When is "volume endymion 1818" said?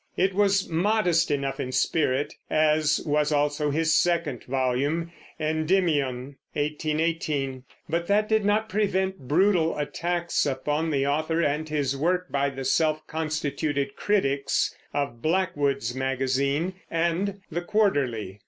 4.45-7.65